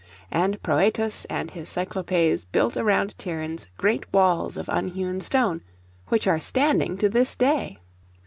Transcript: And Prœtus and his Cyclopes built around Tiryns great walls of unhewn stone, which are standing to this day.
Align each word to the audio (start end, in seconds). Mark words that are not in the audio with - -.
And 0.31 0.59
Prœtus 0.63 1.27
and 1.29 1.51
his 1.51 1.69
Cyclopes 1.69 2.43
built 2.45 2.75
around 2.75 3.15
Tiryns 3.19 3.67
great 3.77 4.11
walls 4.11 4.57
of 4.57 4.67
unhewn 4.67 5.21
stone, 5.21 5.61
which 6.07 6.25
are 6.25 6.39
standing 6.39 6.97
to 6.97 7.07
this 7.07 7.35
day. 7.35 7.77